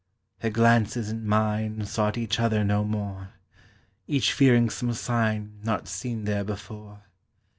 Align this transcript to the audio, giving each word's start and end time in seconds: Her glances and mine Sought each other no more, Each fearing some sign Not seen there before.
Her 0.39 0.49
glances 0.49 1.09
and 1.09 1.23
mine 1.27 1.85
Sought 1.85 2.17
each 2.17 2.39
other 2.39 2.63
no 2.63 2.83
more, 2.83 3.33
Each 4.07 4.33
fearing 4.33 4.71
some 4.71 4.93
sign 4.93 5.59
Not 5.63 5.87
seen 5.87 6.23
there 6.23 6.43
before. 6.43 7.03